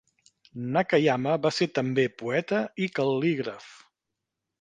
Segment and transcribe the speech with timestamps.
[0.77, 3.69] Nakayama va ser també poeta i cal·lígraf.